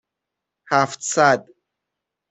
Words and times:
هفتصد 0.71 1.47